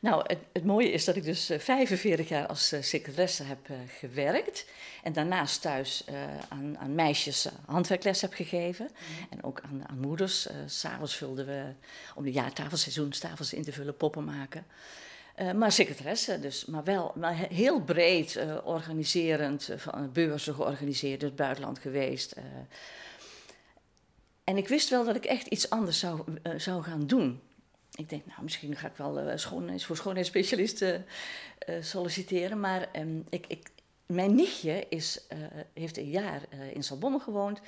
Nou, 0.00 0.22
het, 0.26 0.38
het, 0.52 0.64
mooie 0.64 0.90
is 0.90 1.04
dat 1.04 1.16
ik 1.16 1.24
dus 1.24 1.50
45 1.58 2.18
eh, 2.24 2.30
jaar 2.30 2.46
als 2.46 2.72
uh, 2.72 2.82
secretaresse 2.82 3.42
heb 3.42 3.68
uh, 3.70 3.76
gewerkt. 3.98 4.66
En 5.02 5.12
daarnaast 5.12 5.60
thuis 5.60 6.04
aan, 6.48 6.78
aan, 6.78 6.94
meisjes 6.94 7.48
handwerkles 7.66 8.20
heb 8.20 8.32
gegeven. 8.32 8.90
Mm. 8.92 9.26
En 9.30 9.44
ook 9.44 9.60
aan, 9.60 9.88
aan 9.88 10.00
moeders. 10.00 10.48
S'avonds 10.66 11.16
vulden 11.16 11.46
we, 11.46 11.62
om 12.14 12.24
de 12.24 12.32
jaartafelseizoen, 12.32 13.10
tafels 13.10 13.52
in 13.52 13.62
te 13.62 13.72
vullen, 13.72 13.96
poppen 13.96 14.24
maken. 14.24 14.66
maar 15.54 15.72
secretaresse 15.72 16.40
dus, 16.40 16.64
maar 16.64 16.84
wel 16.84 17.12
maar 17.14 17.34
heel 17.34 17.80
breed 17.80 18.40
organiserend, 18.64 19.70
van 19.76 20.12
beurzen 20.12 20.54
georganiseerd, 20.54 21.22
het 21.22 21.36
buitenland 21.36 21.78
geweest. 21.78 22.34
en 24.44 24.56
ik 24.56 24.68
wist 24.68 24.88
wel 24.88 25.04
dat 25.04 25.16
ik 25.16 25.24
echt 25.24 25.46
iets 25.46 25.70
anders 25.70 25.98
zou, 25.98 26.22
zou 26.56 26.82
gaan 26.82 27.06
doen. 27.06 27.40
Ik 27.98 28.08
denk, 28.08 28.26
nou, 28.26 28.42
misschien 28.42 28.76
ga 28.76 28.86
ik 28.86 28.96
wel 28.96 29.20
uh, 29.20 29.38
voor 29.78 29.96
schoonheidsspecialisten 29.96 31.04
solliciteren. 31.80 32.60
Maar 32.60 32.88
ehm, 32.92 33.20
ik, 33.30 33.46
ik, 33.46 33.70
mijn 34.08 34.34
nichtje 34.34 34.86
is, 34.88 35.20
uh, 35.32 35.38
heeft 35.72 35.96
een 35.96 36.10
jaar 36.10 36.42
uh, 36.54 36.74
in 36.74 36.82
Salbonne 36.82 37.18
gewoond. 37.18 37.60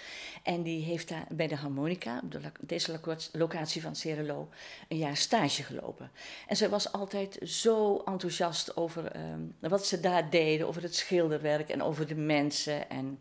En 0.43 0.63
die 0.63 0.83
heeft 0.83 1.09
daar 1.09 1.27
bij 1.29 1.47
de 1.47 1.57
Harmonica, 1.57 2.21
op 2.25 2.33
de, 2.33 2.41
deze 2.61 3.01
locatie 3.33 3.83
van 3.83 3.97
Cerelo, 3.97 4.49
een 4.89 4.97
jaar 4.97 5.17
stage 5.17 5.63
gelopen. 5.63 6.11
En 6.47 6.57
zij 6.57 6.69
was 6.69 6.93
altijd 6.93 7.39
zo 7.43 8.03
enthousiast 8.05 8.77
over 8.77 9.17
um, 9.17 9.55
wat 9.59 9.87
ze 9.87 10.01
daar 10.01 10.31
deden, 10.31 10.67
over 10.67 10.83
het 10.83 10.95
schilderwerk 10.97 11.69
en 11.69 11.83
over 11.83 12.07
de 12.07 12.15
mensen. 12.15 12.91
En, 12.91 13.19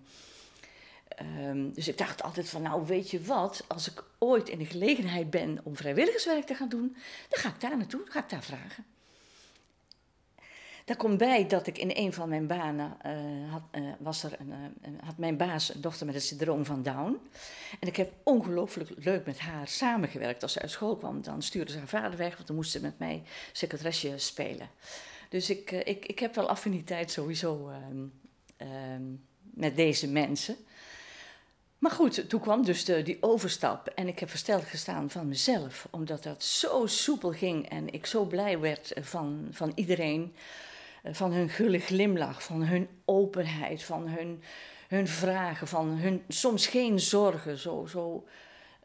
um, 1.22 1.74
dus 1.74 1.88
ik 1.88 1.98
dacht 1.98 2.24
altijd 2.24 2.50
van, 2.50 2.62
nou 2.62 2.86
weet 2.86 3.12
je 3.12 3.22
wat, 3.22 3.64
als 3.68 3.92
ik 3.92 4.04
ooit 4.18 4.50
in 4.50 4.58
de 4.58 4.66
gelegenheid 4.66 5.30
ben 5.30 5.60
om 5.64 5.76
vrijwilligerswerk 5.76 6.46
te 6.46 6.56
gaan 6.56 6.70
doen, 6.70 6.96
dan 7.30 7.40
ga 7.40 7.50
ik 7.50 7.62
daar 7.62 7.78
naartoe, 7.78 8.00
dan 8.00 8.12
ga 8.12 8.20
ik 8.20 8.30
daar 8.30 8.44
vragen. 8.44 8.86
Daar 10.90 10.98
komt 10.98 11.18
bij 11.18 11.48
dat 11.48 11.68
ik 11.68 11.78
in 11.78 11.92
een 11.94 12.14
van 12.14 12.30
mijn 12.30 12.48
banen 12.48 12.98
uh, 13.06 13.52
had, 13.52 13.62
uh, 13.72 13.92
was 14.00 14.24
er 14.24 14.36
een, 14.40 14.50
uh, 14.50 14.90
had 15.04 15.18
mijn 15.18 15.38
baas 15.38 15.74
een 15.74 15.82
dochter 15.82 16.06
met 16.06 16.16
het 16.16 16.24
syndroom 16.24 16.66
van 16.66 16.84
Down. 16.84 17.18
En 17.80 17.88
ik 17.88 17.96
heb 17.96 18.12
ongelooflijk 18.24 18.90
leuk 18.96 19.26
met 19.26 19.40
haar 19.40 19.68
samengewerkt. 19.68 20.44
Als 20.44 20.54
ze 20.54 20.62
uit 20.62 20.72
school 20.72 20.96
kwam, 20.96 21.22
dan 21.22 21.42
stuurde 21.42 21.72
ze 21.72 21.78
haar 21.78 21.88
vader 21.88 22.18
weg, 22.18 22.36
want 22.36 22.48
dan 22.48 22.56
moest 22.56 22.72
ze 22.72 22.82
met 22.82 23.00
mij 23.00 23.24
secretaresje 23.52 24.18
spelen. 24.18 24.70
Dus 25.30 25.50
ik, 25.50 25.72
ik, 25.72 26.06
ik 26.06 26.20
heb 26.20 26.36
wel 26.36 26.50
affiniteit 26.50 27.12
sowieso 27.12 27.70
ehm, 27.70 28.06
ehm, 28.58 29.04
met 29.42 29.76
deze 29.76 30.08
mensen. 30.08 30.56
Maar 31.80 31.92
goed, 31.92 32.30
toen 32.30 32.40
kwam 32.40 32.66
dus 32.66 32.86
de, 32.86 33.02
die 33.02 33.18
overstap 33.22 33.88
en 33.88 34.08
ik 34.08 34.20
heb 34.20 34.30
versteld 34.30 34.64
gestaan 34.64 35.10
van 35.10 35.28
mezelf, 35.28 35.88
omdat 35.90 36.24
dat 36.24 36.44
zo 36.44 36.86
soepel 36.86 37.32
ging 37.32 37.70
en 37.70 37.94
ik 37.94 38.06
zo 38.06 38.26
blij 38.26 38.60
werd 38.60 38.94
van, 39.02 39.48
van 39.52 39.72
iedereen. 39.76 40.34
Eh, 41.04 41.14
van 41.14 41.32
hun 41.32 41.50
gulle 41.50 41.80
glimlach, 41.80 42.44
van 42.44 42.64
hun 42.64 42.90
openheid, 43.06 43.84
van 43.84 44.08
hun, 44.08 44.44
hun 44.88 45.08
vragen, 45.08 45.68
van 45.68 45.88
hun 45.88 46.24
soms 46.28 46.68
geen 46.68 47.00
zorgen, 47.00 47.58
zo, 47.58 47.86
zo 47.86 48.28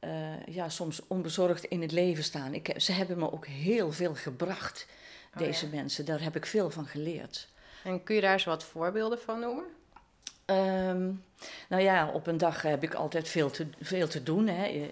uh, 0.04 0.46
ja, 0.46 0.68
soms 0.68 1.06
onbezorgd 1.06 1.64
in 1.64 1.82
het 1.82 1.92
leven 1.92 2.24
staan. 2.24 2.54
Ik, 2.54 2.74
ze 2.76 2.92
hebben 2.92 3.18
me 3.18 3.32
ook 3.32 3.46
heel 3.46 3.92
veel 3.92 4.14
gebracht, 4.14 4.86
oh, 5.32 5.38
deze 5.38 5.66
mensen. 5.68 6.04
Daar 6.04 6.22
heb 6.22 6.36
ik 6.36 6.46
veel 6.46 6.70
van 6.70 6.86
geleerd. 6.86 7.48
En 7.84 8.02
kun 8.02 8.14
je 8.14 8.20
daar 8.20 8.32
eens 8.32 8.44
wat 8.44 8.64
voorbeelden 8.64 9.20
van 9.20 9.40
noemen? 9.40 9.64
Um, 10.46 11.24
nou 11.68 11.82
ja, 11.82 12.10
op 12.10 12.26
een 12.26 12.36
dag 12.36 12.62
heb 12.62 12.82
ik 12.82 12.94
altijd 12.94 13.28
veel 13.28 13.50
te, 13.50 13.66
veel 13.80 14.08
te 14.08 14.22
doen. 14.22 14.46
Hè. 14.46 14.66
Je, 14.66 14.88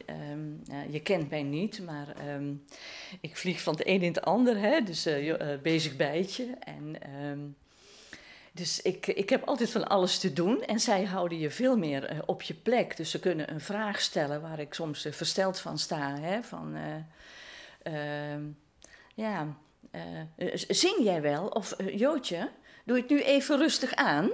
uh, 0.70 0.92
je 0.92 1.00
kent 1.00 1.30
mij 1.30 1.42
niet, 1.42 1.82
maar 1.84 2.34
um, 2.34 2.64
ik 3.20 3.36
vlieg 3.36 3.60
van 3.60 3.72
het 3.72 3.86
een 3.86 4.02
in 4.02 4.12
het 4.12 4.22
ander. 4.22 4.58
Hè. 4.58 4.80
Dus 4.80 5.06
uh, 5.06 5.34
bezig 5.62 5.96
bijtje. 5.96 6.58
Dus 8.52 8.82
ik, 8.82 9.06
ik 9.06 9.30
heb 9.30 9.44
altijd 9.44 9.70
van 9.70 9.88
alles 9.88 10.18
te 10.18 10.32
doen. 10.32 10.62
En 10.62 10.80
zij 10.80 11.04
houden 11.04 11.38
je 11.38 11.50
veel 11.50 11.76
meer 11.76 12.22
op 12.26 12.42
je 12.42 12.54
plek. 12.54 12.96
Dus 12.96 13.10
ze 13.10 13.20
kunnen 13.20 13.50
een 13.50 13.60
vraag 13.60 14.00
stellen 14.00 14.40
waar 14.40 14.58
ik 14.58 14.74
soms 14.74 15.06
versteld 15.10 15.60
van 15.60 15.78
sta. 15.78 16.20
Hè. 16.20 16.42
Van, 16.42 16.76
ja, 19.14 19.56
zing 20.68 20.96
jij 21.02 21.22
wel? 21.22 21.46
Of 21.46 21.74
Jootje, 21.94 22.50
doe 22.84 22.96
het 22.96 23.08
nu 23.08 23.22
even 23.22 23.58
rustig 23.58 23.94
aan? 23.94 24.30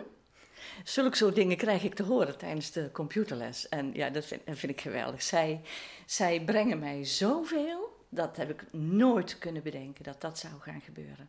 Zulke 0.85 1.17
soort 1.17 1.35
dingen 1.35 1.57
krijg 1.57 1.83
ik 1.83 1.95
te 1.95 2.03
horen 2.03 2.39
tijdens 2.39 2.71
de 2.71 2.91
computerles. 2.93 3.69
En 3.69 3.91
ja, 3.95 4.11
dat 4.11 4.25
vind, 4.25 4.43
vind 4.47 4.73
ik 4.73 4.81
geweldig. 4.81 5.23
Zij, 5.23 5.61
zij 6.07 6.41
brengen 6.45 6.79
mij 6.79 7.05
zoveel, 7.05 7.97
dat 8.09 8.37
heb 8.37 8.51
ik 8.51 8.73
nooit 8.73 9.39
kunnen 9.39 9.63
bedenken 9.63 10.05
dat 10.05 10.21
dat 10.21 10.39
zou 10.39 10.53
gaan 10.61 10.81
gebeuren. 10.81 11.29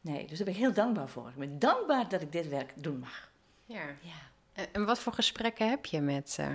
Nee, 0.00 0.26
dus 0.26 0.36
daar 0.36 0.46
ben 0.46 0.54
ik 0.54 0.60
heel 0.60 0.72
dankbaar 0.72 1.08
voor. 1.08 1.28
Ik 1.28 1.34
ben 1.34 1.58
dankbaar 1.58 2.08
dat 2.08 2.22
ik 2.22 2.32
dit 2.32 2.48
werk 2.48 2.72
doen 2.74 2.98
mag. 2.98 3.30
Ja. 3.66 3.82
ja. 4.00 4.64
En 4.72 4.84
wat 4.84 4.98
voor 4.98 5.12
gesprekken 5.12 5.68
heb 5.68 5.86
je 5.86 6.00
met, 6.00 6.36
uh, 6.40 6.46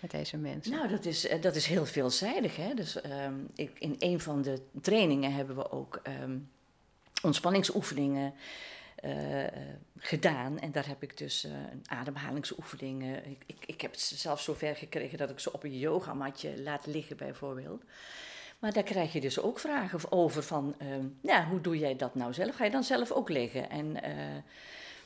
met 0.00 0.10
deze 0.10 0.36
mensen? 0.36 0.72
Nou, 0.72 0.88
dat 0.88 1.04
is, 1.04 1.30
uh, 1.30 1.42
dat 1.42 1.54
is 1.54 1.66
heel 1.66 1.86
veelzijdig. 1.86 2.56
Hè? 2.56 2.74
Dus, 2.74 3.04
um, 3.04 3.50
ik, 3.54 3.78
in 3.78 3.94
een 3.98 4.20
van 4.20 4.42
de 4.42 4.62
trainingen 4.80 5.32
hebben 5.32 5.56
we 5.56 5.70
ook 5.70 6.00
um, 6.22 6.50
ontspanningsoefeningen. 7.22 8.34
Uh, 9.04 9.44
gedaan. 9.98 10.58
En 10.58 10.72
daar 10.72 10.86
heb 10.86 11.02
ik 11.02 11.18
dus 11.18 11.44
uh, 11.44 11.52
een 11.52 11.82
ademhalingsoefening. 11.86 13.02
Uh, 13.02 13.16
ik, 13.16 13.42
ik, 13.46 13.56
ik, 13.66 13.80
heb 13.80 13.90
het 13.90 14.00
zelfs 14.00 14.44
zover 14.44 14.76
gekregen 14.76 15.18
dat 15.18 15.30
ik 15.30 15.38
ze 15.38 15.52
op 15.52 15.64
een 15.64 15.78
yogamatje 15.78 16.62
laat 16.62 16.86
liggen, 16.86 17.16
bijvoorbeeld. 17.16 17.82
Maar 18.58 18.72
daar 18.72 18.82
krijg 18.82 19.12
je 19.12 19.20
dus 19.20 19.40
ook 19.40 19.58
vragen 19.58 20.12
over 20.12 20.42
van, 20.42 20.74
ehm, 20.78 21.06
ja, 21.20 21.46
hoe 21.46 21.60
doe 21.60 21.78
jij 21.78 21.96
dat 21.96 22.14
nou 22.14 22.32
zelf? 22.32 22.54
Ga 22.54 22.64
je 22.64 22.70
dan 22.70 22.84
zelf 22.84 23.10
ook 23.10 23.28
liggen? 23.28 23.70
En 23.70 23.96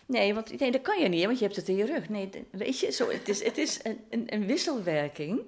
nee, 0.06 0.34
want 0.34 0.58
dat 0.58 0.82
kan 0.82 1.00
je 1.00 1.08
niet, 1.08 1.24
want 1.24 1.38
je 1.38 1.44
hebt 1.44 1.56
het 1.56 1.68
in 1.68 1.76
je 1.76 1.86
rug. 1.86 2.08
Nee, 2.08 2.30
weet 2.50 2.78
je, 2.78 2.90
zo, 2.90 3.10
het 3.10 3.28
is, 3.28 3.44
het 3.44 3.58
is 3.58 3.80
een, 4.08 4.26
een 4.26 4.46
wisselwerking. 4.46 5.40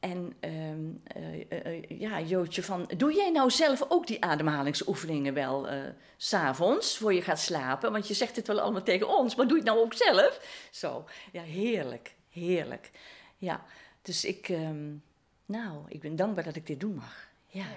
En 0.00 0.34
um, 0.40 1.02
uh, 1.16 1.66
uh, 1.66 1.82
ja, 1.88 2.20
Jootje, 2.20 2.62
van, 2.62 2.90
doe 2.96 3.14
jij 3.14 3.30
nou 3.30 3.50
zelf 3.50 3.84
ook 3.88 4.06
die 4.06 4.24
ademhalingsoefeningen 4.24 5.34
wel 5.34 5.72
uh, 5.72 5.80
s'avonds 6.16 6.96
voor 6.96 7.14
je 7.14 7.22
gaat 7.22 7.40
slapen? 7.40 7.92
Want 7.92 8.08
je 8.08 8.14
zegt 8.14 8.36
het 8.36 8.46
wel 8.46 8.60
allemaal 8.60 8.82
tegen 8.82 9.16
ons, 9.18 9.34
maar 9.34 9.46
doe 9.46 9.56
je 9.56 9.62
het 9.62 9.72
nou 9.72 9.84
ook 9.84 9.94
zelf? 9.94 10.68
Zo, 10.70 11.04
ja, 11.32 11.42
heerlijk, 11.42 12.14
heerlijk. 12.30 12.90
Ja, 13.36 13.64
dus 14.02 14.24
ik, 14.24 14.48
um, 14.48 15.02
nou, 15.46 15.84
ik 15.88 16.00
ben 16.00 16.16
dankbaar 16.16 16.44
dat 16.44 16.56
ik 16.56 16.66
dit 16.66 16.80
doen 16.80 16.94
mag. 16.94 17.28
Ja. 17.46 17.60
ja. 17.60 17.68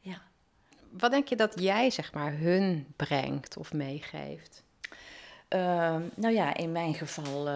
ja. 0.00 0.22
Wat 0.90 1.10
denk 1.10 1.28
je 1.28 1.36
dat 1.36 1.60
jij, 1.60 1.90
zeg 1.90 2.12
maar, 2.12 2.38
hun 2.38 2.86
brengt 2.96 3.56
of 3.56 3.72
meegeeft? 3.72 4.62
Um, 5.48 6.10
nou 6.14 6.34
ja, 6.34 6.56
in 6.56 6.72
mijn 6.72 6.94
geval 6.94 7.48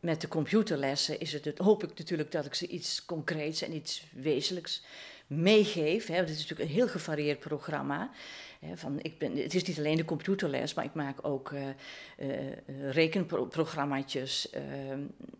met 0.00 0.20
de 0.20 0.28
computerlessen 0.28 1.20
is 1.20 1.32
het, 1.32 1.44
het, 1.44 1.58
hoop 1.58 1.82
ik 1.82 1.98
natuurlijk 1.98 2.32
dat 2.32 2.44
ik 2.44 2.54
ze 2.54 2.66
iets 2.66 3.04
concreets 3.04 3.62
en 3.62 3.74
iets 3.74 4.06
wezenlijks 4.12 4.84
meegeef. 5.26 6.06
Het 6.06 6.28
is 6.28 6.40
natuurlijk 6.40 6.70
een 6.70 6.76
heel 6.76 6.88
gevarieerd 6.88 7.40
programma. 7.40 8.10
Hè, 8.60 8.76
van, 8.76 8.98
ik 9.02 9.18
ben, 9.18 9.36
het 9.36 9.54
is 9.54 9.62
niet 9.62 9.78
alleen 9.78 9.96
de 9.96 10.04
computerles, 10.04 10.74
maar 10.74 10.84
ik 10.84 10.94
maak 10.94 11.26
ook 11.26 11.52
uh, 11.52 11.66
rekenprogrammaatjes. 12.90 14.48
Uh, 14.54 14.62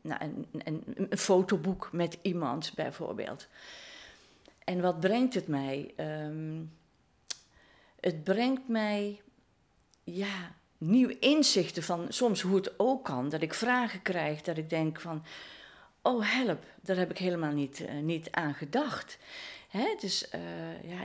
nou, 0.00 0.20
en, 0.20 0.46
en, 0.64 0.82
een 1.10 1.18
fotoboek 1.18 1.88
met 1.92 2.18
iemand 2.22 2.72
bijvoorbeeld. 2.74 3.48
En 4.64 4.80
wat 4.80 5.00
brengt 5.00 5.34
het 5.34 5.46
mij? 5.46 5.94
Um, 5.96 6.72
het 8.00 8.24
brengt 8.24 8.68
mij, 8.68 9.20
ja, 10.04 10.54
nieuwe 10.78 11.18
inzichten 11.18 11.82
van 11.82 12.06
soms 12.08 12.40
hoe 12.40 12.56
het 12.56 12.73
ook 12.76 13.04
kan. 13.04 13.28
Dat 13.28 13.42
ik 13.42 13.54
vragen 13.54 14.02
krijg, 14.02 14.42
dat 14.42 14.56
ik 14.56 14.70
denk 14.70 15.00
van, 15.00 15.25
oh 16.02 16.32
help, 16.32 16.64
daar 16.80 16.97
heb 16.97 17.11
ik 17.11 17.18
helemaal 17.18 17.52
niet, 17.52 17.80
uh, 17.80 18.02
niet 18.02 18.30
aan 18.30 18.54
gedacht. 18.54 19.18
Hè? 19.68 19.94
Dus 20.00 20.28
uh, 20.35 20.90
ja, 20.90 20.99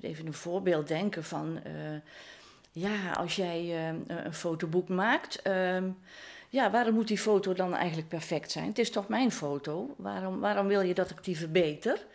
even 0.00 0.26
een 0.26 0.34
voorbeeld 0.34 0.88
denken 0.88 1.24
van, 1.24 1.60
uh, 1.66 1.98
ja, 2.72 3.12
als 3.12 3.36
jij 3.36 3.94
een 4.06 4.34
fotoboek 4.34 4.88
maakt, 4.88 5.42
ehm, 5.42 5.90
ja, 6.48 6.70
waarom 6.70 6.94
moet 6.94 7.08
die 7.08 7.18
foto 7.18 7.52
dan 7.52 7.74
eigenlijk 7.74 8.08
perfect 8.08 8.50
zijn? 8.50 8.66
Het 8.66 8.78
is 8.78 8.90
toch 8.90 9.08
mijn 9.08 9.32
foto, 9.32 9.94
waarom, 9.96 10.40
waarom 10.40 10.66
wil 10.66 10.80
je 10.80 10.94
dat 10.94 11.10
ik 11.10 11.24
die 11.24 11.36
verbeter? 11.36 12.06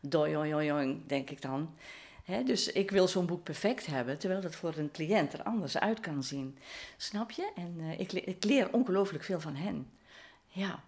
Doing, 0.00 1.06
denk 1.06 1.30
ik 1.30 1.42
dan 1.42 1.74
dus 2.24 2.72
ik 2.72 2.90
wil 2.90 3.08
zo'n 3.08 3.26
boek 3.26 3.42
perfect 3.42 3.86
hebben, 3.86 4.18
terwijl 4.18 4.40
dat 4.40 4.54
voor 4.54 4.76
een 4.76 4.90
cliënt 4.90 5.32
er 5.32 5.42
anders 5.42 5.78
uit 5.78 6.00
kan 6.00 6.22
zien. 6.22 6.58
Snap 6.96 7.30
je? 7.30 7.52
En 7.54 7.74
uh, 7.78 8.00
ik, 8.00 8.12
ik, 8.12 8.44
leer 8.44 8.72
ongelooflijk 8.72 9.24
veel 9.24 9.40
van 9.40 9.54
hen. 9.54 9.90
Ja. 10.46 10.82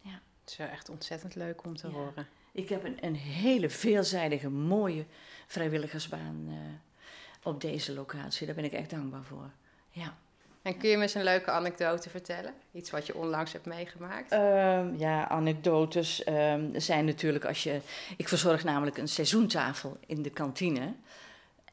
ja. 0.00 0.20
Het 0.40 0.50
is 0.50 0.56
wel 0.56 0.68
echt 0.68 0.88
ontzettend 0.88 1.34
leuk 1.34 1.64
om 1.64 1.76
te 1.76 1.86
horen. 1.86 2.26
Ik 2.52 2.68
heb 2.68 2.84
een, 2.84 2.96
een 3.00 3.14
hele 3.16 3.70
veelzijdige, 3.70 4.48
mooie 4.48 5.04
vrijwilligersbaan 5.46 6.46
uh, 6.48 6.56
op 7.42 7.60
deze 7.60 7.92
locatie. 7.94 8.46
Daar 8.46 8.54
ben 8.54 8.64
ik 8.64 8.72
echt 8.72 8.90
dankbaar 8.90 9.24
voor. 9.24 9.50
Ja. 9.90 10.16
En 10.62 10.76
kun 10.76 10.88
je 10.88 10.96
me 10.96 11.02
eens 11.02 11.14
een 11.14 11.24
leuke 11.24 11.50
anekdote 11.50 12.10
vertellen? 12.10 12.54
Iets 12.72 12.90
wat 12.90 13.06
je 13.06 13.16
onlangs 13.16 13.52
hebt 13.52 13.66
meegemaakt? 13.66 14.32
Um, 14.32 14.98
ja, 14.98 15.28
anekdotes 15.28 16.26
um, 16.28 16.70
zijn 16.74 17.04
natuurlijk 17.04 17.44
als 17.44 17.62
je... 17.62 17.80
Ik 18.16 18.28
verzorg 18.28 18.64
namelijk 18.64 18.98
een 18.98 19.08
seizoentafel 19.08 19.98
in 20.06 20.22
de 20.22 20.30
kantine. 20.30 20.94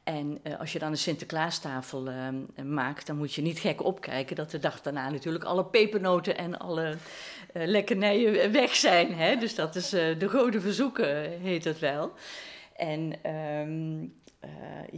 En 0.04 0.38
uh, 0.44 0.60
als 0.60 0.72
je 0.72 0.78
dan 0.78 0.90
een 0.90 0.98
Sinterklaastafel 0.98 2.08
uh, 2.08 2.28
maakt, 2.64 3.06
dan 3.06 3.16
moet 3.16 3.34
je 3.34 3.42
niet 3.42 3.58
gek 3.58 3.84
opkijken 3.84 4.36
dat 4.36 4.50
de 4.50 4.58
dag 4.58 4.80
daarna 4.80 5.10
natuurlijk 5.10 5.44
alle 5.44 5.64
pepernoten 5.64 6.36
en 6.36 6.58
alle 6.58 6.88
uh, 6.90 7.66
lekkernijen 7.66 8.52
weg 8.52 8.76
zijn. 8.76 9.14
Hè? 9.14 9.36
Dus 9.36 9.54
dat 9.54 9.76
is 9.76 9.94
uh, 9.94 10.18
de 10.18 10.28
goede 10.28 10.60
verzoeken, 10.60 11.40
heet 11.40 11.64
het 11.64 11.78
wel. 11.78 12.12
En 12.76 13.14
uh, 14.44 14.50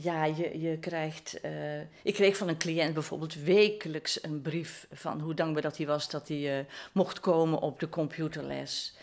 ja, 0.02 0.24
je, 0.24 0.60
je 0.60 0.78
krijgt. 0.78 1.38
Uh, 1.44 1.80
ik 2.02 2.14
kreeg 2.14 2.36
van 2.36 2.48
een 2.48 2.58
cliënt 2.58 2.94
bijvoorbeeld 2.94 3.34
wekelijks 3.34 4.22
een 4.24 4.42
brief 4.42 4.86
van 4.92 5.20
hoe 5.20 5.34
dankbaar 5.34 5.62
dat 5.62 5.76
hij 5.76 5.86
was 5.86 6.10
dat 6.10 6.28
hij 6.28 6.58
uh, 6.58 6.64
mocht 6.92 7.20
komen 7.20 7.60
op 7.60 7.80
de 7.80 7.88
computerles. 7.88 8.96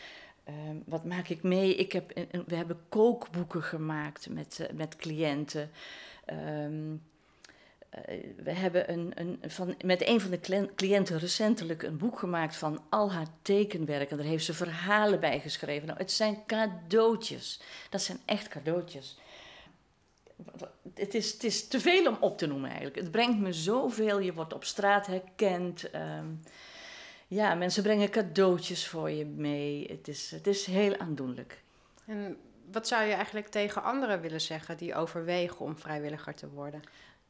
Ehm, 0.43 0.75
wat 0.86 1.05
maak 1.05 1.27
ik 1.27 1.43
mee? 1.43 1.75
Ik 1.75 1.91
heb, 1.91 2.13
we 2.46 2.55
hebben 2.55 2.79
kookboeken 2.89 3.63
gemaakt 3.63 4.29
met, 4.29 4.69
met 4.74 4.96
cliënten. 4.96 5.72
Ehm, 6.25 6.96
eh, 7.89 8.17
we 8.43 8.51
hebben 8.51 8.91
een, 8.91 9.12
een, 9.15 9.39
van, 9.48 9.75
met 9.86 10.08
een 10.08 10.22
van 10.22 10.31
de 10.31 10.69
cliënten 10.75 11.19
recentelijk 11.19 11.84
een 11.84 11.98
boek 11.98 12.19
gemaakt 12.19 12.55
van 12.55 12.81
al 12.89 13.12
haar 13.12 13.27
tekenwerk. 13.41 14.12
En 14.12 14.17
daar 14.17 14.25
heeft 14.25 14.46
ze 14.46 14.53
verhalen 14.53 15.19
bij 15.19 15.39
geschreven. 15.39 15.88
Nou, 15.88 16.00
het 16.00 16.12
zijn 16.12 16.43
cadeautjes. 16.48 17.62
Dat 17.89 18.01
zijn 18.01 18.19
echt 18.25 18.48
cadeautjes. 18.48 19.17
Het 20.93 21.13
is, 21.13 21.38
is 21.38 21.67
te 21.67 21.79
veel 21.79 22.08
om 22.08 22.17
op 22.19 22.38
te 22.38 22.46
noemen 22.46 22.69
eigenlijk. 22.69 22.96
Het 22.96 23.12
brengt 23.12 23.39
me 23.39 23.53
zoveel. 23.53 24.19
Je 24.19 24.34
wordt 24.34 24.53
op 24.53 24.63
straat 24.63 25.08
herkend. 25.08 25.89
Ehm, 25.89 26.27
ja, 27.27 27.55
mensen 27.55 27.84
brengen 27.84 28.10
cadeautjes 28.10 28.88
voor 28.88 29.10
je 29.10 29.25
mee. 29.25 29.88
Het 29.88 30.08
is, 30.08 30.31
het 30.31 30.48
is 30.48 30.65
heel 30.65 30.98
aandoenlijk. 30.98 31.62
En 32.05 32.38
wat 32.72 32.88
zou 32.88 33.03
je 33.03 33.13
eigenlijk 33.13 33.48
tegen 33.48 33.84
anderen 33.84 34.22
willen 34.22 34.41
zeggen 34.41 34.77
die 34.77 34.96
overwegen 34.96 35.60
om 35.60 35.77
vrijwilliger 35.77 36.36
te 36.36 36.50
worden? 36.50 36.81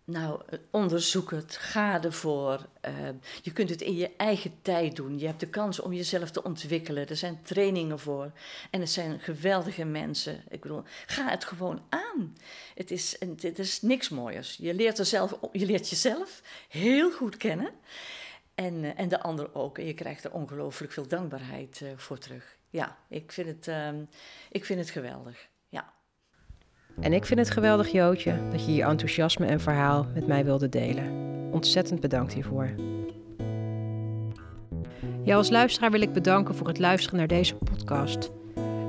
Nou, 0.09 0.41
onderzoek 0.71 1.31
het, 1.31 1.55
ga 1.55 2.03
ervoor. 2.03 2.65
Uh, 2.87 3.09
je 3.41 3.51
kunt 3.51 3.69
het 3.69 3.81
in 3.81 3.95
je 3.95 4.15
eigen 4.17 4.61
tijd 4.61 4.95
doen. 4.95 5.19
Je 5.19 5.25
hebt 5.25 5.39
de 5.39 5.49
kans 5.49 5.79
om 5.79 5.93
jezelf 5.93 6.31
te 6.31 6.43
ontwikkelen. 6.43 7.07
Er 7.07 7.15
zijn 7.15 7.41
trainingen 7.43 7.99
voor. 7.99 8.31
En 8.69 8.79
het 8.79 8.89
zijn 8.89 9.19
geweldige 9.19 9.85
mensen. 9.85 10.43
Ik 10.49 10.61
bedoel, 10.61 10.83
ga 11.05 11.29
het 11.29 11.45
gewoon 11.45 11.81
aan. 11.89 12.37
Het 12.75 12.91
is, 12.91 13.15
het 13.19 13.59
is 13.59 13.81
niks 13.81 14.09
mooiers. 14.09 14.57
Je 14.59 14.73
leert, 14.73 14.99
er 14.99 15.05
zelf, 15.05 15.39
je 15.51 15.65
leert 15.65 15.89
jezelf 15.89 16.41
heel 16.69 17.11
goed 17.11 17.37
kennen. 17.37 17.71
En, 18.55 18.83
uh, 18.83 18.99
en 18.99 19.09
de 19.09 19.21
ander 19.21 19.55
ook. 19.55 19.77
En 19.77 19.85
je 19.85 19.93
krijgt 19.93 20.23
er 20.23 20.31
ongelooflijk 20.31 20.91
veel 20.91 21.07
dankbaarheid 21.07 21.81
voor 21.95 22.17
terug. 22.17 22.57
Ja, 22.69 22.97
ik 23.07 23.31
vind 23.31 23.47
het, 23.47 23.75
ik 24.51 24.65
vind 24.65 24.79
het 24.79 24.89
geweldig. 24.89 25.49
En 26.99 27.13
ik 27.13 27.25
vind 27.25 27.39
het 27.39 27.49
geweldig, 27.49 27.91
Jootje, 27.91 28.33
dat 28.51 28.65
je 28.65 28.73
je 28.73 28.83
enthousiasme 28.83 29.45
en 29.45 29.59
verhaal 29.59 30.07
met 30.13 30.27
mij 30.27 30.45
wilde 30.45 30.69
delen. 30.69 31.03
Ontzettend 31.51 31.99
bedankt 31.99 32.33
hiervoor. 32.33 32.69
Jou 35.23 35.37
als 35.37 35.49
luisteraar 35.49 35.91
wil 35.91 36.01
ik 36.01 36.13
bedanken 36.13 36.55
voor 36.55 36.67
het 36.67 36.79
luisteren 36.79 37.17
naar 37.17 37.27
deze 37.27 37.55
podcast. 37.55 38.31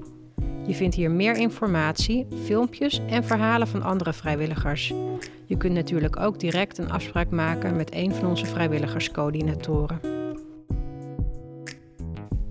Je 0.68 0.74
vindt 0.74 0.94
hier 0.94 1.10
meer 1.10 1.36
informatie, 1.36 2.26
filmpjes 2.44 3.00
en 3.06 3.24
verhalen 3.24 3.68
van 3.68 3.82
andere 3.82 4.12
vrijwilligers. 4.12 4.94
Je 5.44 5.56
kunt 5.56 5.74
natuurlijk 5.74 6.20
ook 6.20 6.40
direct 6.40 6.78
een 6.78 6.90
afspraak 6.90 7.30
maken 7.30 7.76
met 7.76 7.94
een 7.94 8.14
van 8.14 8.26
onze 8.26 8.46
vrijwilligerscoördinatoren. 8.46 10.00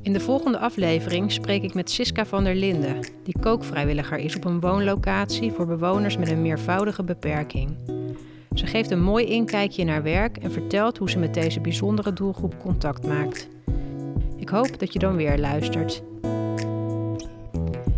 In 0.01 0.13
de 0.13 0.19
volgende 0.19 0.59
aflevering 0.59 1.31
spreek 1.31 1.63
ik 1.63 1.73
met 1.73 1.91
Siska 1.91 2.25
van 2.25 2.43
der 2.43 2.55
Linden, 2.55 2.99
die 3.23 3.39
kookvrijwilliger 3.39 4.17
is 4.17 4.35
op 4.35 4.45
een 4.45 4.59
woonlocatie 4.59 5.51
voor 5.51 5.65
bewoners 5.65 6.17
met 6.17 6.29
een 6.29 6.41
meervoudige 6.41 7.03
beperking. 7.03 7.75
Ze 8.53 8.65
geeft 8.65 8.91
een 8.91 9.03
mooi 9.03 9.25
inkijkje 9.25 9.83
naar 9.83 10.03
werk 10.03 10.37
en 10.37 10.51
vertelt 10.51 10.97
hoe 10.97 11.09
ze 11.09 11.19
met 11.19 11.33
deze 11.33 11.59
bijzondere 11.59 12.13
doelgroep 12.13 12.59
contact 12.59 13.07
maakt. 13.07 13.47
Ik 14.35 14.49
hoop 14.49 14.79
dat 14.79 14.93
je 14.93 14.99
dan 14.99 15.15
weer 15.15 15.37
luistert. 15.37 16.03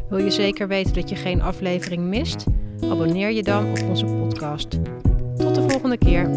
Wil 0.10 0.18
je 0.18 0.32
zeker 0.32 0.68
weten 0.68 0.94
dat 0.94 1.10
je 1.10 1.16
geen 1.16 1.42
aflevering 1.42 2.04
mist? 2.04 2.46
Abonneer 2.84 3.32
je 3.32 3.44
dan 3.44 3.70
op 3.70 3.90
onze 3.90 4.06
podcast. 4.06 4.70
Tot 5.38 5.56
de 5.56 5.66
volgende 5.70 5.98
keer. 5.98 6.30